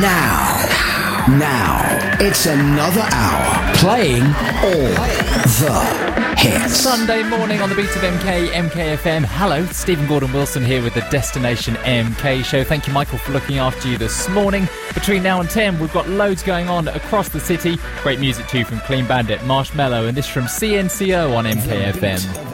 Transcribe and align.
Now, 0.00 0.66
now, 1.38 2.16
it's 2.18 2.46
another 2.46 3.06
hour 3.12 3.74
playing 3.76 4.24
all 4.24 4.90
the 5.60 6.34
hits. 6.36 6.74
Sunday 6.74 7.22
morning 7.22 7.60
on 7.60 7.68
the 7.68 7.76
beat 7.76 7.84
of 7.84 8.02
MK, 8.02 8.48
MKFM. 8.48 9.24
Hello, 9.24 9.64
Stephen 9.66 10.08
Gordon 10.08 10.32
Wilson 10.32 10.64
here 10.64 10.82
with 10.82 10.94
the 10.94 11.06
Destination 11.12 11.74
MK 11.76 12.44
show. 12.44 12.64
Thank 12.64 12.88
you, 12.88 12.92
Michael, 12.92 13.18
for 13.18 13.30
looking 13.30 13.58
after 13.58 13.86
you 13.86 13.96
this 13.96 14.28
morning. 14.30 14.68
Between 14.94 15.22
now 15.22 15.40
and 15.40 15.48
10, 15.48 15.78
we've 15.78 15.92
got 15.92 16.08
loads 16.08 16.42
going 16.42 16.68
on 16.68 16.88
across 16.88 17.28
the 17.28 17.38
city. 17.38 17.78
Great 18.02 18.18
music 18.18 18.48
too 18.48 18.64
from 18.64 18.80
Clean 18.80 19.06
Bandit, 19.06 19.38
Marshmello, 19.42 20.08
and 20.08 20.16
this 20.16 20.26
from 20.26 20.46
CNCO 20.46 21.36
on 21.36 21.44
MKFM. 21.44 22.53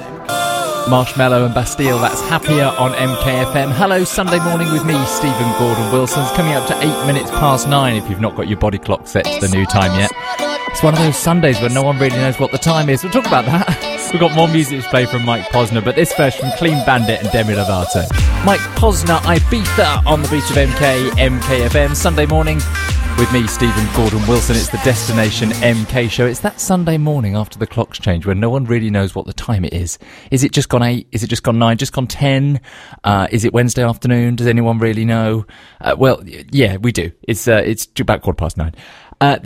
Marshmello 0.91 1.47
and 1.47 1.55
Bastille, 1.55 2.01
that's 2.01 2.21
happier 2.23 2.65
on 2.65 2.91
MKFM. 2.95 3.71
Hello, 3.73 4.03
Sunday 4.03 4.41
morning 4.41 4.73
with 4.73 4.85
me, 4.85 4.95
Stephen 5.07 5.53
Gordon 5.57 5.93
Wilson. 5.93 6.21
It's 6.25 6.33
coming 6.33 6.55
up 6.55 6.67
to 6.67 6.77
eight 6.79 7.07
minutes 7.07 7.31
past 7.31 7.69
nine 7.69 7.95
if 7.95 8.11
you've 8.11 8.21
not 8.21 8.35
got 8.35 8.49
your 8.49 8.59
body 8.59 8.77
clock 8.77 9.07
set 9.07 9.25
to 9.25 9.47
the 9.47 9.49
new 9.57 9.65
time 9.67 9.97
yet. 9.97 10.11
It's 10.69 10.83
one 10.83 10.95
of 10.95 10.99
those 10.99 11.17
Sundays 11.17 11.61
where 11.61 11.71
no 11.71 11.85
one 11.85 11.97
really 12.01 12.17
knows 12.17 12.41
what 12.41 12.51
the 12.51 12.59
time 12.59 12.89
is. 12.89 13.05
We'll 13.05 13.13
talk 13.13 13.27
about 13.27 13.45
that. 13.45 14.11
We've 14.13 14.19
got 14.19 14.35
more 14.35 14.49
music 14.49 14.83
to 14.83 14.89
play 14.89 15.07
from 15.07 15.25
Mike 15.25 15.45
Posner, 15.47 15.85
but 15.85 15.95
this 15.95 16.13
first 16.13 16.41
from 16.41 16.51
Clean 16.59 16.85
Bandit 16.85 17.23
and 17.23 17.31
Demi 17.31 17.55
Lovato. 17.55 18.03
Mike 18.45 18.59
Posner, 18.75 19.19
Ibiza 19.21 20.05
on 20.07 20.23
the 20.23 20.29
beach 20.29 20.51
of 20.51 20.57
MK, 20.57 21.11
MKFM, 21.11 21.95
Sunday 21.95 22.27
morning 22.27 22.59
with 23.19 23.33
me, 23.33 23.47
Stephen 23.47 23.87
Gordon 23.95 24.27
Wilson. 24.27 24.57
It's 24.57 24.69
the 24.69 24.79
Destination 24.79 25.51
MK 25.51 26.11
show. 26.11 26.27
It's 26.27 26.41
that 26.41 26.61
Sunday 26.61 26.99
morning 26.99 27.37
after 27.37 27.59
the 27.59 27.67
clocks 27.67 27.99
change 27.99 28.27
when 28.27 28.41
no 28.41 28.51
one 28.51 28.65
really 28.65 28.91
knows 28.91 29.15
what 29.15 29.27
the 29.27 29.33
time 29.33 29.65
it 29.65 29.73
is. 29.73 29.99
Is 30.31 30.45
it 30.45 30.53
just 30.53 30.69
gone 30.69 30.83
eight? 30.83 31.09
Is 31.13 31.23
it 31.23 31.29
just 31.29 31.43
gone 31.43 31.59
nine? 31.59 31.79
Just 31.79 31.93
gone 31.93 32.07
ten? 32.07 32.61
Uh, 33.05 33.29
is 33.31 33.45
it 33.45 33.53
Wednesday 33.53 33.83
afternoon? 33.85 34.37
Does 34.37 34.47
anyone 34.47 34.79
really 34.79 35.05
know? 35.05 35.47
Uh, 35.81 35.97
well, 35.99 36.23
yeah, 36.25 36.77
we 36.77 36.93
do. 36.93 37.13
It's 37.23 37.47
uh, 37.49 37.63
it's 37.65 37.89
about 37.99 38.23
quarter 38.23 38.37
past 38.37 38.57
nine. 38.57 38.75
Uh, 39.21 39.39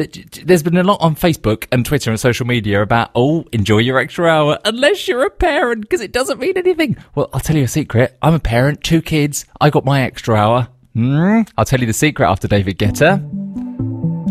there's 0.44 0.62
been 0.62 0.76
a 0.76 0.84
lot 0.84 1.00
on 1.00 1.16
Facebook 1.16 1.66
and 1.72 1.84
Twitter 1.84 2.10
and 2.10 2.20
social 2.20 2.46
media 2.46 2.80
about, 2.80 3.10
oh, 3.16 3.44
enjoy 3.52 3.78
your 3.78 3.98
extra 3.98 4.28
hour, 4.28 4.56
unless 4.64 5.08
you're 5.08 5.26
a 5.26 5.30
parent, 5.30 5.80
because 5.80 6.00
it 6.00 6.12
doesn't 6.12 6.38
mean 6.38 6.56
anything. 6.56 6.96
Well, 7.16 7.28
I'll 7.32 7.40
tell 7.40 7.56
you 7.56 7.64
a 7.64 7.68
secret. 7.68 8.16
I'm 8.22 8.34
a 8.34 8.38
parent, 8.40 8.84
two 8.84 9.02
kids. 9.02 9.46
I 9.60 9.70
got 9.70 9.84
my 9.84 10.02
extra 10.02 10.36
hour. 10.36 10.68
Mm, 10.96 11.48
I'll 11.56 11.64
tell 11.64 11.80
you 11.80 11.86
the 11.86 11.92
secret 11.92 12.26
after 12.26 12.46
David 12.46 12.78
Guetta. 12.78 13.18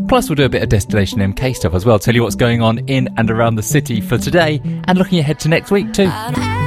Plus, 0.08 0.30
we'll 0.30 0.36
do 0.36 0.46
a 0.46 0.50
bit 0.50 0.64
of 0.64 0.70
Destination 0.70 1.20
MK 1.20 1.56
stuff 1.56 1.74
as 1.74 1.86
well. 1.86 1.98
Tell 2.00 2.14
you 2.14 2.24
what's 2.24 2.36
going 2.36 2.62
on 2.62 2.80
in 2.88 3.10
and 3.18 3.32
around 3.32 3.56
the 3.56 3.64
city 3.64 4.00
for 4.00 4.18
today 4.18 4.62
and 4.88 4.98
looking 4.98 5.20
ahead 5.20 5.40
to 5.42 5.50
next 5.50 5.72
week 5.72 5.92
too. 5.94 6.10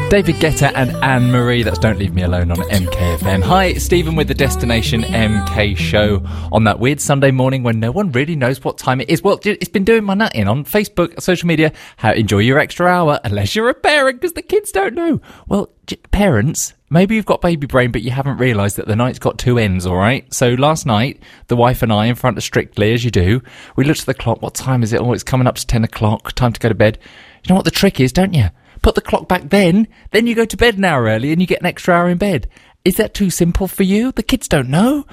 David 0.09 0.37
Guetta 0.37 0.71
and 0.77 0.93
Anne 1.03 1.33
Marie, 1.33 1.65
that's 1.65 1.81
Don't 1.81 1.99
Leave 1.99 2.15
Me 2.15 2.23
Alone 2.23 2.53
on 2.53 2.59
MKFM. 2.59 3.43
Hi, 3.43 3.75
Stephen 3.75 4.15
with 4.15 4.29
the 4.29 4.35
Destination 4.35 5.03
MK 5.03 5.77
show 5.77 6.23
on 6.53 6.63
that 6.63 6.79
weird 6.79 7.01
Sunday 7.01 7.33
morning 7.33 7.65
when 7.65 7.81
no 7.81 7.91
one 7.91 8.13
really 8.13 8.37
knows 8.37 8.63
what 8.63 8.79
time 8.79 9.01
it 9.01 9.11
is. 9.11 9.21
Well, 9.21 9.41
it's 9.45 9.69
been 9.69 9.85
doing 9.85 10.05
my 10.05 10.15
nutting 10.15 10.47
on 10.47 10.65
Facebook, 10.65 11.21
social 11.21 11.49
media. 11.49 11.73
How 11.97 12.13
enjoy 12.13 12.39
your 12.39 12.61
extra 12.61 12.87
hour, 12.87 13.19
unless 13.25 13.57
you're 13.57 13.69
a 13.69 13.75
parent, 13.75 14.21
because 14.21 14.35
the 14.35 14.43
kids 14.43 14.71
don't 14.71 14.95
know. 14.95 15.21
Well, 15.49 15.71
parents, 16.13 16.75
maybe 16.89 17.17
you've 17.17 17.27
got 17.27 17.41
baby 17.41 17.67
brain, 17.67 17.91
but 17.91 18.03
you 18.03 18.13
haven't 18.13 18.39
realised 18.39 18.77
that 18.77 18.87
the 18.87 18.95
night's 18.95 19.19
got 19.19 19.39
two 19.39 19.59
ends, 19.59 19.87
all 19.87 19.97
right? 19.97 20.33
So 20.33 20.51
last 20.51 20.87
night, 20.87 21.21
the 21.49 21.57
wife 21.57 21.83
and 21.83 21.93
I, 21.93 22.07
in 22.07 22.15
front 22.15 22.39
of 22.39 22.45
Strictly, 22.45 22.95
as 22.95 23.05
you 23.05 23.11
do, 23.11 23.43
we 23.75 23.83
looked 23.83 24.01
at 24.01 24.07
the 24.07 24.15
clock. 24.15 24.41
What 24.41 24.55
time 24.55 24.85
is 24.85 24.93
it? 24.93 25.01
Oh, 25.01 25.13
it's 25.13 25.25
coming 25.25 25.49
up 25.49 25.57
to 25.57 25.67
10 25.67 25.83
o'clock. 25.83 26.33
Time 26.35 26.53
to 26.53 26.61
go 26.61 26.69
to 26.69 26.77
bed. 26.77 26.97
You 27.43 27.49
know 27.49 27.57
what 27.57 27.65
the 27.65 27.73
trick 27.73 27.99
is, 27.99 28.13
don't 28.13 28.35
you? 28.35 28.51
Put 28.87 28.95
the 28.95 29.01
clock 29.01 29.27
back 29.27 29.51
then, 29.51 29.89
then 30.13 30.29
you 30.29 30.35
go 30.37 30.45
to 30.45 30.57
bed 30.57 30.79
an 30.79 30.85
hour 30.85 31.07
early 31.07 31.33
and 31.33 31.41
you 31.41 31.47
get 31.49 31.59
an 31.59 31.67
extra 31.67 31.93
hour 31.93 32.09
in 32.09 32.19
bed. 32.19 32.49
Is 32.85 32.99
that 32.99 33.15
too 33.15 33.31
simple 33.31 33.67
for 33.67 33.83
you? 33.83 34.13
The 34.13 34.23
kids 34.23 34.47
don't 34.47 34.69
know. 34.69 35.05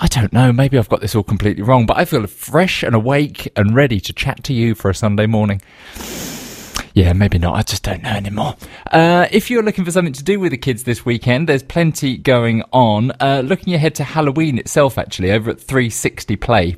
I 0.00 0.08
don't 0.08 0.32
know. 0.32 0.52
Maybe 0.52 0.76
I've 0.76 0.88
got 0.88 1.00
this 1.00 1.14
all 1.14 1.22
completely 1.22 1.62
wrong, 1.62 1.86
but 1.86 1.96
I 1.96 2.04
feel 2.04 2.26
fresh 2.26 2.82
and 2.82 2.96
awake 2.96 3.52
and 3.54 3.72
ready 3.72 4.00
to 4.00 4.12
chat 4.12 4.42
to 4.44 4.52
you 4.52 4.74
for 4.74 4.90
a 4.90 4.96
Sunday 4.96 5.26
morning. 5.26 5.62
Yeah, 6.92 7.12
maybe 7.12 7.38
not. 7.38 7.54
I 7.54 7.62
just 7.62 7.84
don't 7.84 8.02
know 8.02 8.10
anymore. 8.10 8.56
Uh, 8.90 9.28
if 9.30 9.48
you're 9.48 9.62
looking 9.62 9.84
for 9.84 9.92
something 9.92 10.14
to 10.14 10.24
do 10.24 10.40
with 10.40 10.50
the 10.50 10.58
kids 10.58 10.82
this 10.82 11.04
weekend, 11.04 11.48
there's 11.48 11.62
plenty 11.62 12.18
going 12.18 12.64
on. 12.72 13.12
Uh, 13.20 13.42
looking 13.44 13.74
ahead 13.74 13.94
to 13.94 14.02
Halloween 14.02 14.58
itself, 14.58 14.98
actually, 14.98 15.30
over 15.30 15.52
at 15.52 15.60
360 15.60 16.34
Play. 16.34 16.76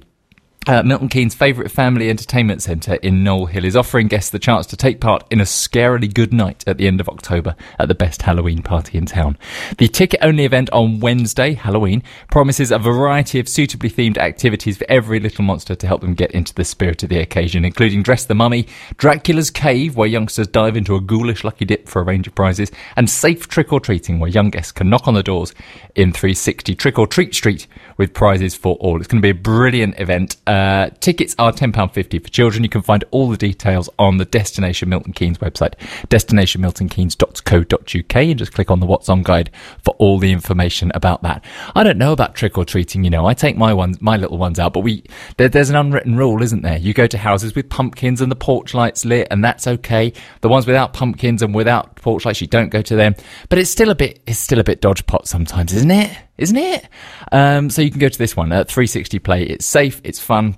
Uh, 0.66 0.82
Milton 0.82 1.09
Keynes' 1.09 1.34
favourite 1.34 1.71
family 1.71 2.10
entertainment 2.10 2.60
centre 2.60 2.97
in 2.97 3.25
Knowlhill 3.25 3.65
is 3.65 3.75
offering 3.75 4.09
guests 4.09 4.28
the 4.28 4.38
chance 4.38 4.66
to 4.66 4.76
take 4.76 5.00
part 5.00 5.25
in 5.31 5.41
a 5.41 5.44
scarily 5.44 6.12
good 6.12 6.34
night 6.34 6.62
at 6.66 6.76
the 6.76 6.87
end 6.87 7.00
of 7.00 7.09
October 7.09 7.56
at 7.78 7.88
the 7.88 7.94
best 7.94 8.21
Halloween 8.21 8.60
party 8.60 8.99
in 8.99 9.06
town. 9.06 9.38
The 9.78 9.88
ticket 9.88 10.20
only 10.22 10.44
event 10.44 10.69
on 10.70 11.00
Wednesday, 11.00 11.54
Halloween, 11.54 12.03
promises 12.31 12.70
a 12.70 12.78
variety 12.78 13.41
of 13.41 13.49
suitably 13.49 13.88
themed 13.88 14.19
activities 14.19 14.76
for 14.76 14.84
every 14.91 15.19
little 15.19 15.44
monster 15.44 15.75
to 15.75 15.87
help 15.87 16.03
them 16.03 16.12
get 16.12 16.31
into 16.32 16.53
the 16.53 16.65
spirit 16.65 17.03
of 17.03 17.09
the 17.09 17.20
occasion, 17.20 17.65
including 17.65 18.03
Dress 18.03 18.26
the 18.26 18.34
Mummy, 18.34 18.66
Dracula's 18.99 19.50
Cave, 19.50 19.97
where 19.97 20.06
youngsters 20.06 20.47
dive 20.47 20.76
into 20.76 20.94
a 20.94 21.00
ghoulish 21.00 21.43
lucky 21.43 21.65
dip 21.65 21.88
for 21.88 22.03
a 22.03 22.04
range 22.04 22.26
of 22.26 22.34
prizes, 22.34 22.70
and 22.97 23.09
Safe 23.09 23.49
Trick 23.49 23.72
or 23.72 23.81
Treating, 23.81 24.19
where 24.19 24.28
young 24.28 24.50
guests 24.50 24.72
can 24.72 24.91
knock 24.91 25.09
on 25.09 25.15
the 25.15 25.22
doors 25.22 25.54
in 25.94 26.12
360 26.12 26.75
Trick 26.75 26.99
or 26.99 27.06
Treat 27.06 27.34
Street 27.34 27.66
with 27.97 28.12
prizes 28.12 28.54
for 28.54 28.76
all. 28.76 28.99
It's 28.99 29.09
going 29.09 29.22
to 29.22 29.26
be 29.26 29.31
a 29.31 29.43
brilliant 29.43 29.99
event. 29.99 30.37
Uh, 30.50 30.91
tickets 30.99 31.37
are 31.38 31.53
£10.50 31.53 32.25
for 32.25 32.28
children. 32.28 32.65
You 32.65 32.69
can 32.69 32.83
find 32.83 33.05
all 33.12 33.28
the 33.28 33.37
details 33.37 33.88
on 34.00 34.16
the 34.16 34.25
Destination 34.25 34.88
Milton 34.88 35.12
Keynes 35.12 35.38
website, 35.38 35.75
destinationmiltonkeynes.co.uk, 36.09 38.16
and 38.16 38.37
just 38.37 38.53
click 38.53 38.69
on 38.69 38.81
the 38.81 38.87
What's 38.87 39.09
On 39.09 39.22
guide 39.22 39.53
for 39.84 39.94
all 39.99 40.19
the 40.19 40.33
information 40.33 40.91
about 40.93 41.22
that. 41.22 41.44
I 41.77 41.84
don't 41.84 41.99
know 41.99 42.12
about 42.12 42.34
trick 42.34 42.59
or 42.59 42.65
treating, 42.65 43.05
you 43.05 43.11
know. 43.11 43.27
I 43.27 43.34
take 43.34 43.56
my 43.56 43.72
ones, 43.72 44.03
my 44.03 44.16
little 44.16 44.38
ones 44.38 44.59
out, 44.59 44.72
but 44.72 44.81
we 44.81 45.05
there, 45.37 45.49
there's 45.49 45.71
an 45.71 45.77
unwritten 45.77 46.16
rule, 46.16 46.43
isn't 46.43 46.62
there? 46.62 46.78
You 46.78 46.94
go 46.94 47.06
to 47.06 47.17
houses 47.17 47.55
with 47.55 47.69
pumpkins 47.69 48.21
and 48.21 48.28
the 48.28 48.37
porch 48.37 48.75
lights 48.75 49.05
lit, 49.05 49.28
and 49.31 49.44
that's 49.44 49.69
okay. 49.69 50.12
The 50.41 50.49
ones 50.49 50.67
without 50.67 50.94
pumpkins 50.94 51.43
and 51.43 51.55
without 51.55 51.94
porch 51.94 52.25
lights, 52.25 52.41
you 52.41 52.49
don't 52.49 52.71
go 52.71 52.82
to 52.82 52.97
them. 52.97 53.15
But 53.50 53.61
it's 53.61 53.71
still 53.71 53.91
a 53.91 53.94
bit, 53.94 54.21
it's 54.27 54.41
still 54.41 54.59
a 54.59 54.65
bit 54.65 54.81
dodge 54.81 55.06
pot 55.06 55.28
sometimes, 55.28 55.72
isn't 55.75 55.93
it? 55.93 56.11
Isn't 56.41 56.56
it? 56.56 56.89
Um, 57.31 57.69
so 57.71 57.83
you 57.83 57.91
can 57.91 58.01
go 58.01 58.09
to 58.09 58.19
this 58.19 58.34
one 58.34 58.51
at 58.51 58.69
360 58.69 59.19
Play. 59.19 59.43
It's 59.45 59.67
safe, 59.67 60.01
it's 60.05 60.19
fun, 60.19 60.56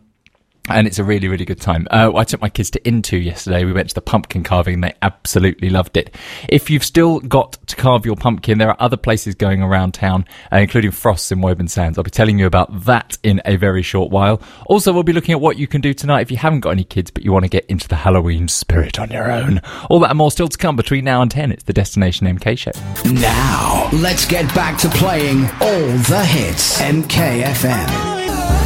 and 0.69 0.87
it's 0.87 0.99
a 0.99 1.05
really, 1.05 1.29
really 1.29 1.45
good 1.45 1.61
time. 1.61 1.89
Uh, 1.91 2.13
I 2.15 2.25
took 2.25 2.41
my 2.41 2.49
kids 2.49 2.71
to 2.71 2.87
Intu 2.87 3.17
yesterday. 3.17 3.65
We 3.65 3.73
went 3.73 3.89
to 3.89 3.95
the 3.95 4.01
pumpkin 4.01 4.45
carving 4.45 4.75
and 4.75 4.85
they 4.85 4.95
absolutely 5.03 5.71
loved 5.71 5.97
it. 5.97 6.15
If 6.49 6.71
you've 6.71 6.85
still 6.85 7.19
got 7.21 7.55
to 7.67 7.77
carve 7.77 8.07
your 8.07 8.15
pumpkin, 8.15 8.59
there 8.59 8.69
are 8.69 8.77
other 8.79 8.97
places 8.97 9.35
going 9.35 9.63
around 9.63 9.93
town, 9.93 10.25
uh, 10.53 10.59
including 10.59 10.93
Frosts 10.93 11.33
in 11.33 11.41
Woburn 11.41 11.69
Sands. 11.69 11.99
I'll 11.99 12.05
be 12.05 12.11
telling 12.11 12.39
you 12.39 12.47
about 12.47 12.85
that 12.85 13.19
in 13.23 13.43
a 13.45 13.57
very 13.57 13.83
short 13.83 14.11
while. 14.13 14.41
Also, 14.67 14.93
we'll 14.93 15.03
be 15.03 15.13
looking 15.13 15.33
at 15.33 15.41
what 15.41 15.59
you 15.59 15.67
can 15.67 15.81
do 15.81 15.93
tonight 15.93 16.21
if 16.21 16.31
you 16.31 16.37
haven't 16.37 16.61
got 16.61 16.71
any 16.71 16.85
kids, 16.85 17.11
but 17.11 17.25
you 17.25 17.33
want 17.33 17.45
to 17.45 17.51
get 17.51 17.67
into 17.67 17.89
the 17.89 17.97
Halloween 17.97 18.47
spirit 18.47 19.01
on 19.01 19.11
your 19.11 19.31
own. 19.31 19.61
All 19.91 19.99
that 20.01 20.11
and 20.11 20.19
more 20.19 20.31
still 20.31 20.49
to 20.49 20.59
come 20.59 20.77
between 20.77 21.05
now 21.05 21.23
and 21.23 21.31
10. 21.31 21.51
It's 21.51 21.65
the 21.65 21.73
Destination 21.73 22.27
MK 22.27 22.57
show. 22.57 22.73
Now, 23.13 23.89
let's 23.93 24.27
get 24.27 24.53
back 24.55 24.79
to 24.79 24.89
playing 24.91 25.45
all 25.61 25.89
the 26.09 26.25
hits. 26.25 26.81
MKFM. 26.81 28.12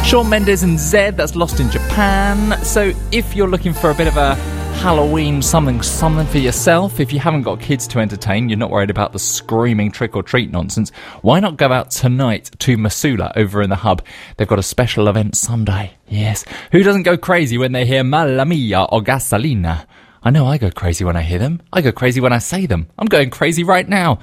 Shawn 0.05 0.29
Mendes 0.29 0.63
and 0.63 0.77
Zedd, 0.77 1.17
that's 1.17 1.35
Lost 1.35 1.59
in 1.59 1.69
Japan. 1.69 2.63
So 2.63 2.93
if 3.11 3.35
you're 3.35 3.49
looking 3.49 3.73
for 3.73 3.89
a 3.89 3.93
bit 3.93 4.07
of 4.07 4.15
a 4.15 4.35
Halloween 4.77 5.41
something 5.41 5.81
something 5.81 6.27
for 6.27 6.37
yourself, 6.37 6.99
if 6.99 7.11
you 7.11 7.19
haven't 7.19 7.41
got 7.41 7.59
kids 7.59 7.87
to 7.87 7.99
entertain, 7.99 8.47
you're 8.47 8.57
not 8.57 8.69
worried 8.69 8.89
about 8.89 9.11
the 9.11 9.19
screaming 9.19 9.91
trick 9.91 10.15
or 10.15 10.21
treat 10.23 10.51
nonsense, 10.51 10.91
why 11.23 11.39
not 11.39 11.57
go 11.57 11.71
out 11.71 11.91
tonight 11.91 12.51
to 12.59 12.77
Masula 12.77 13.35
over 13.35 13.61
in 13.61 13.69
the 13.69 13.75
hub? 13.75 14.01
They've 14.37 14.47
got 14.47 14.59
a 14.59 14.63
special 14.63 15.07
event 15.07 15.35
Sunday. 15.35 15.93
Yes. 16.07 16.45
Who 16.71 16.83
doesn't 16.83 17.03
go 17.03 17.17
crazy 17.17 17.57
when 17.57 17.71
they 17.71 17.85
hear 17.85 18.03
Mamma 18.03 18.45
Mia 18.45 18.83
or 18.83 19.01
Gasolina? 19.01 19.87
I 20.23 20.29
know 20.29 20.45
I 20.45 20.57
go 20.57 20.69
crazy 20.69 21.03
when 21.03 21.15
I 21.15 21.21
hear 21.21 21.39
them. 21.39 21.61
I 21.73 21.81
go 21.81 21.91
crazy 21.91 22.21
when 22.21 22.33
I 22.33 22.39
say 22.39 22.65
them. 22.65 22.87
I'm 22.97 23.07
going 23.07 23.29
crazy 23.29 23.63
right 23.63 23.87
now. 23.87 24.19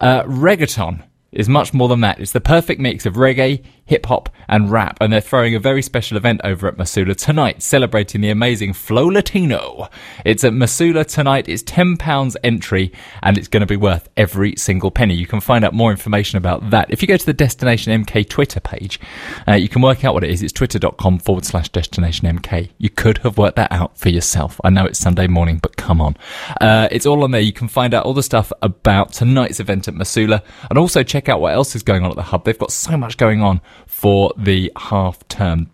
Uh, 0.00 0.22
reggaeton 0.22 1.02
is 1.32 1.48
much 1.48 1.74
more 1.74 1.88
than 1.88 2.00
that. 2.00 2.18
It's 2.18 2.32
the 2.32 2.40
perfect 2.40 2.80
mix 2.80 3.04
of 3.06 3.14
reggae, 3.14 3.62
hip 3.88 4.06
hop, 4.06 4.28
and 4.48 4.70
rap, 4.70 4.98
and 5.00 5.12
they're 5.12 5.20
throwing 5.20 5.54
a 5.54 5.60
very 5.60 5.82
special 5.82 6.16
event 6.16 6.40
over 6.44 6.68
at 6.68 6.76
Masula 6.76 7.16
tonight, 7.16 7.62
celebrating 7.62 8.20
the 8.20 8.30
amazing 8.30 8.72
Flow 8.74 9.06
Latino. 9.06 9.88
It's 10.24 10.44
at 10.44 10.52
Masula 10.52 11.06
tonight. 11.06 11.48
It's 11.48 11.62
£10 11.62 12.36
entry, 12.44 12.92
and 13.22 13.36
it's 13.36 13.48
going 13.48 13.60
to 13.62 13.66
be 13.66 13.76
worth 13.76 14.08
every 14.16 14.56
single 14.56 14.90
penny. 14.90 15.14
You 15.14 15.26
can 15.26 15.40
find 15.40 15.64
out 15.64 15.72
more 15.72 15.90
information 15.90 16.36
about 16.36 16.70
that. 16.70 16.90
If 16.90 17.02
you 17.02 17.08
go 17.08 17.16
to 17.16 17.26
the 17.26 17.32
Destination 17.32 18.04
MK 18.04 18.28
Twitter 18.28 18.60
page, 18.60 19.00
uh, 19.46 19.54
you 19.54 19.68
can 19.68 19.82
work 19.82 20.04
out 20.04 20.14
what 20.14 20.24
it 20.24 20.30
is. 20.30 20.42
It's 20.42 20.52
twitter.com 20.52 21.18
forward 21.20 21.46
slash 21.46 21.70
Destination 21.70 22.28
MK. 22.38 22.70
You 22.78 22.90
could 22.90 23.18
have 23.18 23.38
worked 23.38 23.56
that 23.56 23.72
out 23.72 23.98
for 23.98 24.10
yourself. 24.10 24.60
I 24.64 24.70
know 24.70 24.84
it's 24.84 24.98
Sunday 24.98 25.26
morning, 25.26 25.58
but 25.58 25.76
come 25.76 26.00
on. 26.00 26.16
Uh, 26.60 26.88
it's 26.90 27.06
all 27.06 27.24
on 27.24 27.30
there. 27.30 27.40
You 27.40 27.52
can 27.52 27.68
find 27.68 27.94
out 27.94 28.04
all 28.04 28.14
the 28.14 28.22
stuff 28.22 28.52
about 28.60 29.12
tonight's 29.12 29.60
event 29.60 29.88
at 29.88 29.94
Masula, 29.94 30.42
and 30.68 30.78
also 30.78 31.02
check 31.02 31.28
out 31.28 31.40
what 31.40 31.54
else 31.54 31.74
is 31.74 31.82
going 31.82 32.04
on 32.04 32.10
at 32.10 32.16
the 32.16 32.22
hub. 32.22 32.44
They've 32.44 32.58
got 32.58 32.72
so 32.72 32.96
much 32.96 33.16
going 33.16 33.42
on 33.42 33.60
for 33.86 34.32
the 34.36 34.72
half 34.76 35.26
term. 35.28 35.70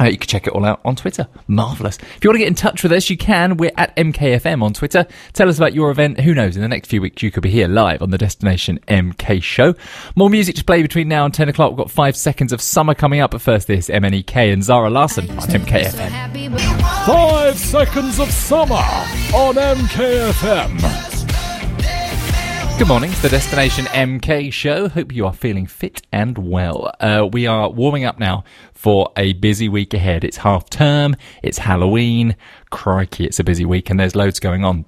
Uh, 0.00 0.06
you 0.06 0.18
can 0.18 0.26
check 0.26 0.46
it 0.46 0.52
all 0.52 0.64
out 0.64 0.80
on 0.84 0.96
Twitter. 0.96 1.28
Marvellous. 1.46 1.96
If 1.98 2.24
you 2.24 2.30
want 2.30 2.36
to 2.36 2.38
get 2.40 2.48
in 2.48 2.54
touch 2.54 2.82
with 2.82 2.92
us, 2.92 3.08
you 3.08 3.16
can. 3.16 3.56
We're 3.56 3.72
at 3.76 3.94
MKFM 3.94 4.62
on 4.62 4.72
Twitter. 4.72 5.06
Tell 5.32 5.48
us 5.48 5.58
about 5.58 5.74
your 5.74 5.90
event. 5.90 6.18
Who 6.20 6.34
knows? 6.34 6.56
In 6.56 6.62
the 6.62 6.68
next 6.68 6.88
few 6.88 7.00
weeks, 7.00 7.22
you 7.22 7.30
could 7.30 7.42
be 7.42 7.50
here 7.50 7.68
live 7.68 8.02
on 8.02 8.10
the 8.10 8.18
Destination 8.18 8.80
MK 8.88 9.42
show. 9.42 9.74
More 10.16 10.30
music 10.30 10.56
to 10.56 10.64
play 10.64 10.82
between 10.82 11.08
now 11.08 11.24
and 11.24 11.32
10 11.32 11.48
o'clock. 11.50 11.72
We've 11.72 11.78
got 11.78 11.90
five 11.90 12.16
seconds 12.16 12.52
of 12.52 12.60
summer 12.60 12.94
coming 12.94 13.20
up. 13.20 13.32
But 13.32 13.42
first, 13.42 13.66
this 13.68 13.88
MNEK 13.88 14.52
and 14.52 14.64
Zara 14.64 14.90
Larsson 14.90 15.30
on 15.30 15.36
MKFM. 15.38 16.58
Five 17.06 17.58
seconds 17.58 18.18
of 18.18 18.30
summer 18.30 18.74
on 18.74 19.54
MKFM. 19.54 21.11
Good 22.82 22.88
morning. 22.88 23.12
It's 23.12 23.22
the 23.22 23.28
Destination 23.28 23.84
MK 23.84 24.52
show. 24.52 24.88
Hope 24.88 25.14
you 25.14 25.24
are 25.24 25.32
feeling 25.32 25.68
fit 25.68 26.02
and 26.10 26.36
well. 26.36 26.92
Uh, 26.98 27.28
we 27.30 27.46
are 27.46 27.70
warming 27.70 28.04
up 28.04 28.18
now 28.18 28.42
for 28.74 29.12
a 29.16 29.34
busy 29.34 29.68
week 29.68 29.94
ahead. 29.94 30.24
It's 30.24 30.38
half 30.38 30.68
term. 30.68 31.14
It's 31.44 31.58
Halloween. 31.58 32.34
Crikey, 32.70 33.24
it's 33.24 33.38
a 33.38 33.44
busy 33.44 33.64
week 33.64 33.88
and 33.88 34.00
there's 34.00 34.16
loads 34.16 34.40
going 34.40 34.64
on. 34.64 34.84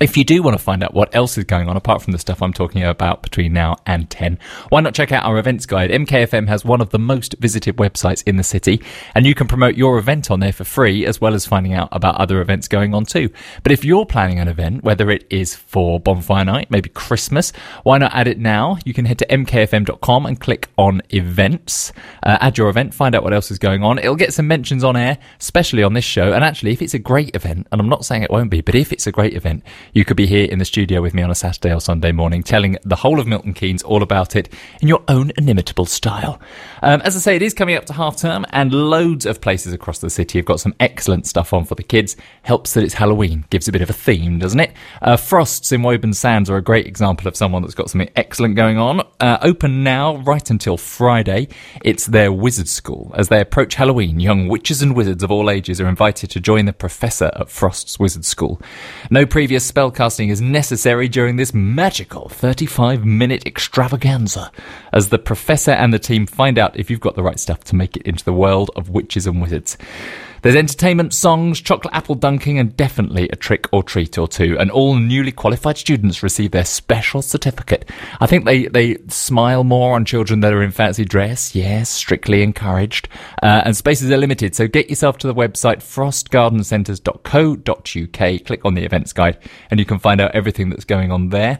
If 0.00 0.16
you 0.16 0.22
do 0.22 0.44
want 0.44 0.56
to 0.56 0.62
find 0.62 0.84
out 0.84 0.94
what 0.94 1.12
else 1.12 1.36
is 1.38 1.42
going 1.42 1.68
on 1.68 1.76
apart 1.76 2.02
from 2.02 2.12
the 2.12 2.20
stuff 2.20 2.40
I'm 2.40 2.52
talking 2.52 2.84
about 2.84 3.20
between 3.20 3.52
now 3.52 3.78
and 3.84 4.08
10, 4.08 4.38
why 4.68 4.80
not 4.80 4.94
check 4.94 5.10
out 5.10 5.24
our 5.24 5.38
events 5.38 5.66
guide? 5.66 5.90
MKFM 5.90 6.46
has 6.46 6.64
one 6.64 6.80
of 6.80 6.90
the 6.90 7.00
most 7.00 7.34
visited 7.40 7.78
websites 7.78 8.22
in 8.24 8.36
the 8.36 8.44
city, 8.44 8.80
and 9.16 9.26
you 9.26 9.34
can 9.34 9.48
promote 9.48 9.74
your 9.74 9.98
event 9.98 10.30
on 10.30 10.38
there 10.38 10.52
for 10.52 10.62
free 10.62 11.04
as 11.04 11.20
well 11.20 11.34
as 11.34 11.46
finding 11.46 11.72
out 11.72 11.88
about 11.90 12.14
other 12.14 12.40
events 12.40 12.68
going 12.68 12.94
on 12.94 13.06
too. 13.06 13.28
But 13.64 13.72
if 13.72 13.84
you're 13.84 14.06
planning 14.06 14.38
an 14.38 14.46
event, 14.46 14.84
whether 14.84 15.10
it 15.10 15.26
is 15.30 15.56
for 15.56 15.98
bonfire 15.98 16.44
night, 16.44 16.70
maybe 16.70 16.90
Christmas, 16.90 17.52
why 17.82 17.98
not 17.98 18.14
add 18.14 18.28
it 18.28 18.38
now? 18.38 18.78
You 18.84 18.94
can 18.94 19.04
head 19.04 19.18
to 19.18 19.26
mkfm.com 19.26 20.26
and 20.26 20.38
click 20.38 20.68
on 20.78 21.02
events, 21.10 21.92
uh, 22.22 22.38
add 22.40 22.56
your 22.56 22.68
event, 22.68 22.94
find 22.94 23.16
out 23.16 23.24
what 23.24 23.34
else 23.34 23.50
is 23.50 23.58
going 23.58 23.82
on. 23.82 23.98
It'll 23.98 24.14
get 24.14 24.32
some 24.32 24.46
mentions 24.46 24.84
on 24.84 24.96
air, 24.96 25.18
especially 25.40 25.82
on 25.82 25.94
this 25.94 26.04
show. 26.04 26.32
And 26.32 26.44
actually, 26.44 26.70
if 26.70 26.82
it's 26.82 26.94
a 26.94 27.00
great 27.00 27.34
event, 27.34 27.66
and 27.72 27.80
I'm 27.80 27.88
not 27.88 28.04
saying 28.04 28.22
it 28.22 28.30
won't 28.30 28.48
be, 28.48 28.60
but 28.60 28.76
if 28.76 28.92
it's 28.92 29.08
a 29.08 29.12
great 29.12 29.34
event, 29.34 29.64
you 29.92 30.04
could 30.04 30.16
be 30.16 30.26
here 30.26 30.46
in 30.50 30.58
the 30.58 30.64
studio 30.64 31.02
with 31.02 31.14
me 31.14 31.22
on 31.22 31.30
a 31.30 31.34
Saturday 31.34 31.74
or 31.74 31.80
Sunday 31.80 32.12
morning 32.12 32.42
telling 32.42 32.76
the 32.84 32.96
whole 32.96 33.20
of 33.20 33.26
Milton 33.26 33.54
Keynes 33.54 33.82
all 33.82 34.02
about 34.02 34.36
it 34.36 34.52
in 34.80 34.88
your 34.88 35.02
own 35.08 35.32
inimitable 35.36 35.86
style. 35.86 36.40
Um, 36.82 37.00
as 37.02 37.16
I 37.16 37.18
say, 37.18 37.36
it 37.36 37.42
is 37.42 37.54
coming 37.54 37.76
up 37.76 37.86
to 37.86 37.92
half 37.92 38.16
term, 38.16 38.44
and 38.50 38.72
loads 38.72 39.26
of 39.26 39.40
places 39.40 39.72
across 39.72 39.98
the 39.98 40.10
city 40.10 40.38
have 40.38 40.46
got 40.46 40.60
some 40.60 40.74
excellent 40.80 41.26
stuff 41.26 41.52
on 41.52 41.64
for 41.64 41.74
the 41.74 41.82
kids. 41.82 42.16
Helps 42.42 42.74
that 42.74 42.84
it's 42.84 42.94
Halloween, 42.94 43.44
gives 43.50 43.68
a 43.68 43.72
bit 43.72 43.82
of 43.82 43.90
a 43.90 43.94
theme, 43.94 44.38
doesn't 44.38 44.60
it? 44.60 44.72
Uh, 45.02 45.16
Frosts 45.16 45.72
in 45.72 45.82
Woburn 45.82 46.12
Sands 46.12 46.50
are 46.50 46.56
a 46.56 46.62
great 46.62 46.86
example 46.86 47.28
of 47.28 47.36
someone 47.36 47.62
that's 47.62 47.74
got 47.74 47.90
something 47.90 48.10
excellent 48.16 48.56
going 48.56 48.78
on. 48.78 49.00
Uh, 49.20 49.38
open 49.42 49.82
now, 49.82 50.16
right 50.18 50.50
until 50.50 50.76
Friday. 50.76 51.48
It's 51.84 52.06
their 52.06 52.32
wizard 52.32 52.68
school. 52.68 53.12
As 53.16 53.28
they 53.28 53.40
approach 53.40 53.74
Halloween, 53.74 54.20
young 54.20 54.48
witches 54.48 54.82
and 54.82 54.94
wizards 54.94 55.22
of 55.22 55.30
all 55.30 55.50
ages 55.50 55.80
are 55.80 55.88
invited 55.88 56.30
to 56.30 56.40
join 56.40 56.66
the 56.66 56.72
professor 56.72 57.30
at 57.34 57.48
Frost's 57.50 57.98
Wizard 57.98 58.24
School. 58.24 58.60
No 59.10 59.26
previous 59.26 59.64
spellcasting 59.78 60.28
is 60.28 60.40
necessary 60.40 61.06
during 61.06 61.36
this 61.36 61.54
magical 61.54 62.28
35 62.28 63.04
minute 63.04 63.46
extravaganza 63.46 64.50
as 64.92 65.10
the 65.10 65.20
professor 65.20 65.70
and 65.70 65.94
the 65.94 66.00
team 66.00 66.26
find 66.26 66.58
out 66.58 66.76
if 66.76 66.90
you've 66.90 66.98
got 66.98 67.14
the 67.14 67.22
right 67.22 67.38
stuff 67.38 67.62
to 67.62 67.76
make 67.76 67.96
it 67.96 68.02
into 68.02 68.24
the 68.24 68.32
world 68.32 68.72
of 68.74 68.90
witches 68.90 69.24
and 69.24 69.40
wizards. 69.40 69.78
There's 70.42 70.54
entertainment, 70.54 71.14
songs, 71.14 71.60
chocolate 71.60 71.94
apple 71.94 72.14
dunking, 72.14 72.58
and 72.58 72.76
definitely 72.76 73.28
a 73.30 73.36
trick 73.36 73.66
or 73.72 73.82
treat 73.82 74.18
or 74.18 74.28
two. 74.28 74.58
And 74.58 74.70
all 74.70 74.96
newly 74.96 75.32
qualified 75.32 75.78
students 75.78 76.22
receive 76.22 76.52
their 76.52 76.64
special 76.64 77.22
certificate. 77.22 77.90
I 78.20 78.26
think 78.26 78.44
they, 78.44 78.66
they 78.66 78.98
smile 79.08 79.64
more 79.64 79.94
on 79.94 80.04
children 80.04 80.40
that 80.40 80.52
are 80.52 80.62
in 80.62 80.70
fancy 80.70 81.04
dress. 81.04 81.54
Yes, 81.54 81.88
strictly 81.88 82.42
encouraged. 82.42 83.08
Uh, 83.42 83.62
and 83.64 83.76
spaces 83.76 84.10
are 84.10 84.16
limited, 84.16 84.54
so 84.54 84.68
get 84.68 84.88
yourself 84.88 85.18
to 85.18 85.26
the 85.26 85.34
website 85.34 85.78
frostgardencentres.co.uk, 85.78 88.44
click 88.44 88.64
on 88.64 88.74
the 88.74 88.84
events 88.84 89.12
guide, 89.12 89.38
and 89.70 89.80
you 89.80 89.86
can 89.86 89.98
find 89.98 90.20
out 90.20 90.30
everything 90.32 90.70
that's 90.70 90.84
going 90.84 91.10
on 91.10 91.30
there. 91.30 91.58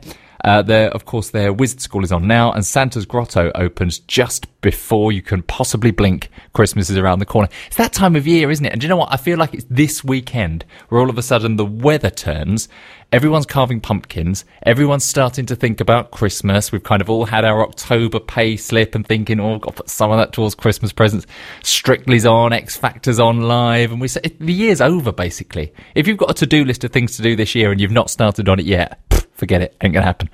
Uh, 0.49 0.63
there, 0.63 0.89
of 0.93 1.05
course, 1.05 1.29
their 1.29 1.53
Wizard 1.53 1.83
School 1.83 2.03
is 2.03 2.11
on 2.11 2.27
now, 2.27 2.51
and 2.51 2.65
Santa's 2.65 3.05
Grotto 3.05 3.53
opens 3.55 3.99
just 3.99 4.47
before 4.63 5.13
you 5.13 5.21
can 5.21 5.43
possibly 5.43 5.91
blink. 5.91 6.31
Christmas 6.55 6.89
is 6.89 6.97
around 6.97 7.19
the 7.19 7.27
corner. 7.27 7.51
It's 7.67 7.77
that 7.77 7.93
time 7.93 8.17
of 8.17 8.27
year, 8.27 8.51
isn't 8.51 8.65
it? 8.65 8.73
And 8.73 8.81
do 8.81 8.87
you 8.87 8.89
know 8.89 8.97
what? 8.97 9.13
I 9.13 9.19
feel 9.19 9.37
like 9.37 9.53
it's 9.53 9.67
this 9.69 10.03
weekend 10.03 10.65
where 10.89 11.03
all 11.03 11.11
of 11.11 11.19
a 11.19 11.23
sudden 11.23 11.57
the 11.57 11.67
weather 11.67 12.09
turns. 12.09 12.67
Everyone's 13.13 13.45
carving 13.45 13.83
pumpkins. 13.83 14.47
Everyone's 14.63 15.05
starting 15.05 15.45
to 15.47 15.55
think 15.55 15.83
about 15.83 16.13
Christmas. 16.13 16.73
We've 16.73 16.83
kind 16.83 17.03
of 17.03 17.11
all 17.11 17.27
had 17.27 17.45
our 17.45 17.63
October 17.63 18.19
pay 18.19 18.57
slip 18.57 18.95
and 18.95 19.07
thinking, 19.07 19.41
oh, 19.41 19.57
I've 19.57 19.61
got 19.61 19.77
to 19.77 19.83
put 19.83 19.91
some 19.91 20.11
of 20.11 20.17
that 20.17 20.33
towards 20.33 20.55
Christmas 20.55 20.95
presents. 20.95 21.27
Strictly's 21.63 22.25
on, 22.25 22.55
X 22.55 22.75
Factor's 22.75 23.21
on 23.21 23.43
live, 23.43 23.93
and 23.93 24.01
we 24.01 24.09
say 24.09 24.23
the 24.41 24.53
year's 24.53 24.81
over 24.81 25.13
basically. 25.13 25.75
If 25.95 26.09
you've 26.09 26.17
got 26.17 26.31
a 26.31 26.35
to-do 26.35 26.65
list 26.65 26.85
of 26.85 26.91
things 26.91 27.19
to 27.19 27.23
do 27.23 27.37
this 27.37 27.55
year 27.55 27.71
and 27.71 27.79
you've 27.79 27.91
not 27.91 28.09
started 28.09 28.49
on 28.49 28.59
it 28.59 28.65
yet, 28.65 28.99
forget 29.39 29.63
it, 29.63 29.77
ain't 29.81 29.95
gonna 29.95 30.05
happen. 30.05 30.29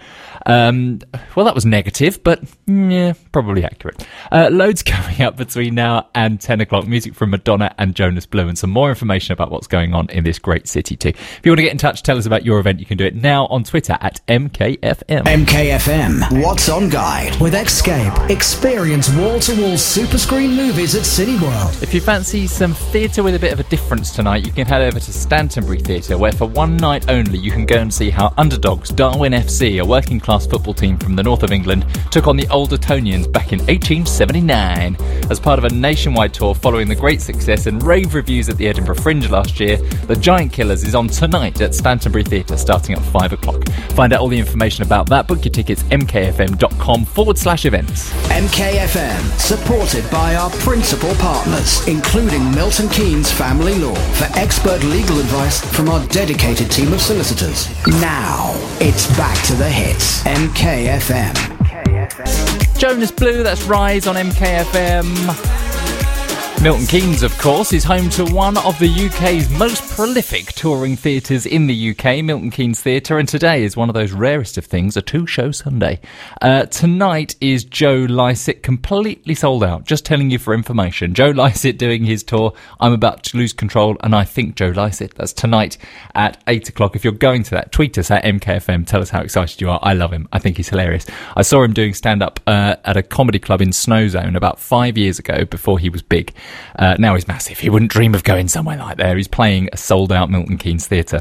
Um, 0.46 1.00
well, 1.36 1.46
that 1.46 1.54
was 1.54 1.64
negative, 1.64 2.22
but 2.24 2.42
mm, 2.66 2.92
yeah, 2.92 3.12
probably 3.32 3.64
accurate. 3.64 4.06
Uh, 4.32 4.48
loads 4.50 4.82
coming 4.86 5.22
up 5.22 5.36
between 5.36 5.74
now 5.74 6.08
and 6.14 6.40
10 6.40 6.60
o'clock. 6.60 6.86
Music 6.86 7.14
from 7.14 7.30
Madonna 7.30 7.74
and 7.78 7.94
Jonas 7.94 8.26
Blue, 8.26 8.48
and 8.48 8.58
some 8.58 8.70
more 8.70 8.88
information 8.88 9.32
about 9.32 9.50
what's 9.50 9.66
going 9.66 9.94
on 9.94 10.08
in 10.10 10.24
this 10.24 10.38
great 10.38 10.66
city, 10.66 10.96
too. 10.96 11.10
If 11.10 11.40
you 11.44 11.52
want 11.52 11.58
to 11.58 11.62
get 11.62 11.72
in 11.72 11.78
touch, 11.78 12.02
tell 12.02 12.18
us 12.18 12.26
about 12.26 12.44
your 12.44 12.58
event, 12.58 12.80
you 12.80 12.86
can 12.86 12.98
do 12.98 13.04
it 13.04 13.14
now 13.14 13.46
on 13.46 13.64
Twitter 13.64 13.96
at 14.00 14.20
MKFM. 14.26 15.24
MKFM, 15.24 16.42
What's 16.42 16.68
On 16.68 16.88
Guide 16.88 17.40
with 17.40 17.54
Xscape. 17.54 18.30
Experience 18.30 19.08
wall 19.14 19.38
to 19.40 19.60
wall 19.60 19.78
super 19.78 20.18
screen 20.18 20.52
movies 20.52 20.94
at 20.94 21.02
Cineworld. 21.02 21.82
If 21.82 21.94
you 21.94 22.00
fancy 22.00 22.46
some 22.46 22.74
theatre 22.74 23.22
with 23.22 23.34
a 23.34 23.38
bit 23.38 23.52
of 23.52 23.60
a 23.60 23.64
difference 23.64 24.14
tonight, 24.14 24.44
you 24.44 24.52
can 24.52 24.66
head 24.66 24.82
over 24.82 24.98
to 24.98 25.12
Stantonbury 25.12 25.80
Theatre, 25.80 26.18
where 26.18 26.32
for 26.32 26.46
one 26.46 26.76
night 26.76 27.08
only 27.08 27.38
you 27.38 27.50
can 27.50 27.66
go 27.66 27.76
and 27.76 27.92
see 27.92 28.10
how 28.10 28.32
underdogs 28.36 28.90
Darwen 28.94 29.36
FC, 29.36 29.80
a 29.80 29.84
working 29.84 30.20
class 30.20 30.46
football 30.46 30.72
team 30.72 30.96
from 30.98 31.16
the 31.16 31.22
north 31.22 31.42
of 31.42 31.50
England, 31.50 31.84
took 32.12 32.28
on 32.28 32.36
the 32.36 32.46
Old 32.48 32.72
Etonians 32.72 33.26
back 33.26 33.52
in 33.52 33.58
1879. 33.60 34.96
As 35.30 35.40
part 35.40 35.58
of 35.58 35.64
a 35.64 35.74
nationwide 35.74 36.32
tour 36.32 36.54
following 36.54 36.88
the 36.88 36.94
great 36.94 37.20
success 37.20 37.66
and 37.66 37.82
rave 37.82 38.14
reviews 38.14 38.48
at 38.48 38.56
the 38.56 38.68
Edinburgh 38.68 38.94
Fringe 38.96 39.28
last 39.28 39.58
year, 39.58 39.78
The 40.06 40.14
Giant 40.14 40.52
Killers 40.52 40.84
is 40.84 40.94
on 40.94 41.08
tonight 41.08 41.60
at 41.60 41.74
Stantonbury 41.74 42.22
Theatre 42.22 42.56
starting 42.56 42.94
at 42.94 43.02
5 43.02 43.32
o'clock. 43.32 43.66
Find 43.94 44.12
out 44.12 44.20
all 44.20 44.28
the 44.28 44.38
information 44.38 44.84
about 44.84 45.08
that, 45.08 45.26
book 45.26 45.44
your 45.44 45.52
tickets 45.52 45.82
mkfm.com 45.84 47.04
forward 47.04 47.36
slash 47.36 47.64
events. 47.64 48.12
MKFM, 48.28 49.38
supported 49.40 50.08
by 50.10 50.36
our 50.36 50.50
principal 50.50 51.14
partners, 51.16 51.86
including 51.88 52.48
Milton 52.54 52.88
Keynes 52.90 53.32
Family 53.32 53.74
Law, 53.74 53.94
for 53.94 54.26
expert 54.38 54.84
legal 54.84 55.18
advice 55.18 55.64
from 55.74 55.88
our 55.88 56.06
dedicated 56.08 56.70
team 56.70 56.92
of 56.92 57.00
solicitors. 57.00 57.68
Now, 58.00 58.54
it's 58.86 59.06
back 59.16 59.42
to 59.46 59.54
the 59.54 59.66
hits. 59.66 60.22
MKFM. 60.24 61.32
Jonas 62.78 63.10
Blue, 63.10 63.42
that's 63.42 63.62
Rise 63.62 64.06
on 64.06 64.16
MKFM. 64.16 65.53
Milton 66.64 66.86
Keynes, 66.86 67.22
of 67.22 67.36
course, 67.36 67.74
is 67.74 67.84
home 67.84 68.08
to 68.08 68.24
one 68.24 68.56
of 68.56 68.78
the 68.78 68.88
UK's 68.88 69.50
most 69.50 69.82
prolific 69.94 70.46
touring 70.46 70.96
theatres 70.96 71.44
in 71.44 71.66
the 71.66 71.90
UK, 71.90 72.24
Milton 72.24 72.50
Keynes 72.50 72.80
Theatre, 72.80 73.18
and 73.18 73.28
today 73.28 73.64
is 73.64 73.76
one 73.76 73.90
of 73.90 73.94
those 73.94 74.12
rarest 74.12 74.56
of 74.56 74.64
things, 74.64 74.96
a 74.96 75.02
two-show 75.02 75.50
Sunday. 75.50 76.00
Uh, 76.40 76.64
tonight 76.64 77.36
is 77.38 77.64
Joe 77.64 78.06
Lycett, 78.08 78.62
completely 78.62 79.34
sold 79.34 79.62
out, 79.62 79.84
just 79.84 80.06
telling 80.06 80.30
you 80.30 80.38
for 80.38 80.54
information. 80.54 81.12
Joe 81.12 81.32
Lycett 81.32 81.76
doing 81.76 82.02
his 82.02 82.22
tour, 82.22 82.54
I'm 82.80 82.94
about 82.94 83.24
to 83.24 83.36
lose 83.36 83.52
control, 83.52 83.98
and 84.00 84.14
I 84.14 84.24
think 84.24 84.56
Joe 84.56 84.70
Lycett, 84.70 85.16
that's 85.16 85.34
tonight 85.34 85.76
at 86.14 86.42
8 86.46 86.70
o'clock. 86.70 86.96
If 86.96 87.04
you're 87.04 87.12
going 87.12 87.42
to 87.42 87.50
that, 87.50 87.72
tweet 87.72 87.98
us 87.98 88.10
at 88.10 88.24
MKFM, 88.24 88.86
tell 88.86 89.02
us 89.02 89.10
how 89.10 89.20
excited 89.20 89.60
you 89.60 89.68
are. 89.68 89.80
I 89.82 89.92
love 89.92 90.14
him, 90.14 90.28
I 90.32 90.38
think 90.38 90.56
he's 90.56 90.70
hilarious. 90.70 91.04
I 91.36 91.42
saw 91.42 91.62
him 91.62 91.74
doing 91.74 91.92
stand-up 91.92 92.40
uh, 92.46 92.76
at 92.86 92.96
a 92.96 93.02
comedy 93.02 93.38
club 93.38 93.60
in 93.60 93.68
Snowzone 93.68 94.34
about 94.34 94.58
five 94.58 94.96
years 94.96 95.18
ago, 95.18 95.44
before 95.44 95.78
he 95.78 95.90
was 95.90 96.00
big. 96.00 96.32
Uh, 96.76 96.96
now 96.98 97.14
he's 97.14 97.28
massive. 97.28 97.58
He 97.58 97.70
wouldn't 97.70 97.90
dream 97.90 98.14
of 98.14 98.24
going 98.24 98.48
somewhere 98.48 98.76
like 98.76 98.96
there. 98.96 99.16
He's 99.16 99.28
playing 99.28 99.68
a 99.72 99.76
sold 99.76 100.12
out 100.12 100.30
Milton 100.30 100.58
Keynes 100.58 100.86
Theatre. 100.86 101.20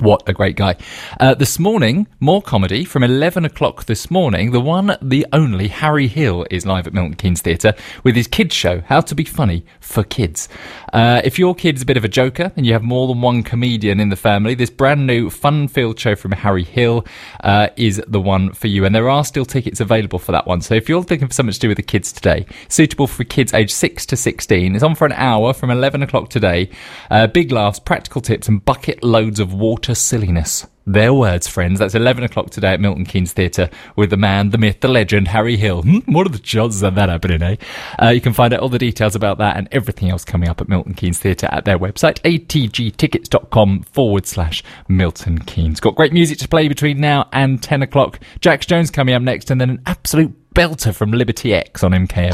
What 0.00 0.28
a 0.28 0.32
great 0.32 0.56
guy. 0.56 0.76
Uh, 1.20 1.34
this 1.34 1.58
morning, 1.58 2.06
more 2.18 2.42
comedy 2.42 2.82
from 2.84 3.04
11 3.04 3.44
o'clock 3.44 3.84
this 3.84 4.10
morning. 4.10 4.50
The 4.50 4.60
one, 4.60 4.96
the 5.02 5.26
only 5.32 5.68
Harry 5.68 6.08
Hill 6.08 6.46
is 6.50 6.66
live 6.66 6.86
at 6.86 6.94
Milton 6.94 7.14
Keynes 7.14 7.42
Theatre 7.42 7.74
with 8.02 8.16
his 8.16 8.26
kids 8.26 8.54
show, 8.54 8.80
How 8.80 9.00
to 9.02 9.14
Be 9.14 9.24
Funny 9.24 9.64
for 9.92 10.02
Kids. 10.02 10.48
Uh, 10.92 11.20
if 11.24 11.38
your 11.38 11.54
kid's 11.54 11.82
a 11.82 11.86
bit 11.86 11.96
of 11.96 12.04
a 12.04 12.08
joker 12.08 12.50
and 12.56 12.66
you 12.66 12.72
have 12.72 12.82
more 12.82 13.06
than 13.06 13.20
one 13.20 13.42
comedian 13.42 14.00
in 14.00 14.08
the 14.08 14.16
family, 14.16 14.54
this 14.54 14.70
brand 14.70 15.06
new 15.06 15.30
fun 15.30 15.68
filled 15.68 15.98
show 15.98 16.16
from 16.16 16.32
Harry 16.32 16.64
Hill 16.64 17.06
uh, 17.44 17.68
is 17.76 18.02
the 18.08 18.20
one 18.20 18.52
for 18.52 18.66
you. 18.66 18.84
And 18.84 18.94
there 18.94 19.08
are 19.08 19.24
still 19.24 19.44
tickets 19.44 19.80
available 19.80 20.18
for 20.18 20.32
that 20.32 20.46
one. 20.46 20.60
So 20.62 20.74
if 20.74 20.88
you're 20.88 21.00
looking 21.00 21.28
for 21.28 21.32
something 21.32 21.52
to 21.52 21.58
do 21.60 21.68
with 21.68 21.76
the 21.76 21.82
kids 21.82 22.12
today, 22.12 22.46
suitable 22.68 23.06
for 23.06 23.24
kids 23.24 23.54
aged 23.54 23.72
6 23.72 24.06
to 24.06 24.16
16, 24.16 24.74
it's 24.74 24.82
on 24.82 24.94
for 24.94 25.06
an 25.06 25.12
hour 25.12 25.52
from 25.52 25.70
11 25.70 26.02
o'clock 26.02 26.30
today. 26.30 26.70
Uh, 27.10 27.26
big 27.26 27.52
laughs, 27.52 27.78
practical 27.78 28.20
tips, 28.20 28.48
and 28.48 28.64
bucket 28.64 29.04
loads 29.04 29.38
of 29.40 29.52
water 29.52 29.94
silliness. 29.94 30.66
Their 30.86 31.14
words, 31.14 31.46
friends. 31.46 31.78
That's 31.78 31.94
11 31.94 32.24
o'clock 32.24 32.50
today 32.50 32.72
at 32.72 32.80
Milton 32.80 33.04
Keynes 33.04 33.32
Theatre 33.32 33.70
with 33.96 34.10
the 34.10 34.16
man, 34.16 34.50
the 34.50 34.58
myth, 34.58 34.80
the 34.80 34.88
legend, 34.88 35.28
Harry 35.28 35.56
Hill. 35.56 35.82
Hmm, 35.82 35.98
what 36.06 36.26
are 36.26 36.30
the 36.30 36.38
chances 36.38 36.82
of 36.82 36.94
that 36.96 37.08
happening, 37.08 37.42
eh? 37.42 37.56
Uh, 38.02 38.08
you 38.08 38.20
can 38.20 38.32
find 38.32 38.52
out 38.52 38.60
all 38.60 38.68
the 38.68 38.78
details 38.78 39.14
about 39.14 39.38
that 39.38 39.56
and 39.56 39.68
everything 39.70 40.10
else 40.10 40.24
coming 40.24 40.48
up 40.48 40.60
at 40.60 40.68
Milton 40.68 40.94
Keynes 40.94 41.18
Theatre 41.18 41.48
at 41.52 41.64
their 41.64 41.78
website, 41.78 42.20
atgtickets.com 42.22 43.82
forward 43.84 44.26
slash 44.26 44.62
Milton 44.88 45.38
Keynes. 45.38 45.80
Got 45.80 45.94
great 45.94 46.12
music 46.12 46.38
to 46.38 46.48
play 46.48 46.68
between 46.68 47.00
now 47.00 47.28
and 47.32 47.62
10 47.62 47.82
o'clock. 47.82 48.18
Jax 48.40 48.66
Jones 48.66 48.90
coming 48.90 49.14
up 49.14 49.22
next 49.22 49.50
and 49.50 49.60
then 49.60 49.70
an 49.70 49.82
absolute 49.86 50.52
belter 50.54 50.94
from 50.94 51.12
Liberty 51.12 51.54
X 51.54 51.82
on 51.82 51.92
MKFM. 51.92 52.32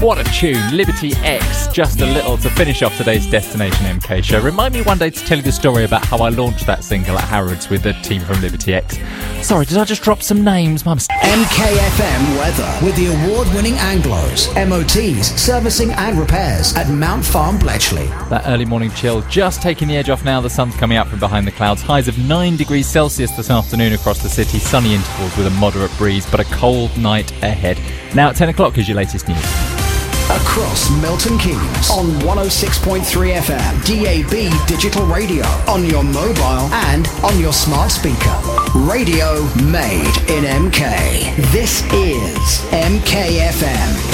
What 0.00 0.18
a 0.18 0.24
tune, 0.24 0.76
Liberty 0.76 1.14
X. 1.24 1.68
Just 1.68 2.02
a 2.02 2.06
little 2.06 2.36
to 2.38 2.50
finish 2.50 2.82
off 2.82 2.94
today's 2.98 3.26
Destination 3.30 3.86
MK 3.86 4.22
show. 4.22 4.42
Remind 4.42 4.74
me 4.74 4.82
one 4.82 4.98
day 4.98 5.08
to 5.08 5.24
tell 5.24 5.38
you 5.38 5.42
the 5.42 5.50
story 5.50 5.84
about 5.84 6.04
how 6.04 6.18
I 6.18 6.28
launched 6.28 6.66
that 6.66 6.84
single 6.84 7.18
at 7.18 7.24
Harrods 7.24 7.70
with 7.70 7.82
the 7.82 7.94
team 8.02 8.20
from 8.20 8.42
Liberty 8.42 8.74
X. 8.74 8.98
Sorry, 9.40 9.64
did 9.64 9.78
I 9.78 9.84
just 9.84 10.02
drop 10.02 10.22
some 10.22 10.44
names? 10.44 10.84
My 10.84 10.92
mistake. 10.92 11.16
MKFM 11.22 12.36
weather 12.36 12.78
with 12.84 12.94
the 12.96 13.06
award 13.06 13.48
winning 13.54 13.72
Anglos, 13.72 14.52
MOTs, 14.68 15.28
servicing 15.40 15.92
and 15.92 16.18
repairs 16.18 16.76
at 16.76 16.90
Mount 16.90 17.24
Farm 17.24 17.58
Bletchley. 17.58 18.06
That 18.28 18.42
early 18.46 18.66
morning 18.66 18.90
chill 18.90 19.22
just 19.22 19.62
taking 19.62 19.88
the 19.88 19.96
edge 19.96 20.10
off 20.10 20.26
now. 20.26 20.42
The 20.42 20.50
sun's 20.50 20.76
coming 20.76 20.98
out 20.98 21.08
from 21.08 21.20
behind 21.20 21.46
the 21.46 21.52
clouds. 21.52 21.80
Highs 21.80 22.06
of 22.06 22.18
9 22.18 22.56
degrees 22.56 22.86
Celsius 22.86 23.30
this 23.30 23.48
afternoon 23.48 23.94
across 23.94 24.22
the 24.22 24.28
city. 24.28 24.58
Sunny 24.58 24.94
intervals 24.94 25.34
with 25.38 25.46
a 25.46 25.50
moderate 25.58 25.96
breeze, 25.96 26.30
but 26.30 26.38
a 26.38 26.44
cold 26.44 26.94
night 26.98 27.32
ahead. 27.42 27.78
Now 28.14 28.28
at 28.28 28.36
10 28.36 28.50
o'clock 28.50 28.76
is 28.76 28.86
your 28.86 28.98
latest 28.98 29.26
news 29.26 29.85
across 30.30 30.90
Milton 31.00 31.38
Keynes 31.38 31.90
on 31.90 32.06
106.3 32.26 33.00
FM, 33.40 33.74
DAB 33.86 34.66
digital 34.66 35.06
radio, 35.06 35.44
on 35.68 35.84
your 35.84 36.02
mobile 36.02 36.68
and 36.90 37.06
on 37.22 37.38
your 37.38 37.52
smart 37.52 37.90
speaker. 37.92 38.36
Radio 38.74 39.42
made 39.70 40.16
in 40.28 40.44
MK. 40.44 41.36
This 41.52 41.82
is 41.92 42.60
MKFM. 42.72 44.05